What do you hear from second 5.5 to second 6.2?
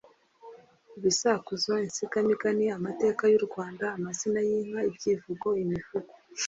imivugo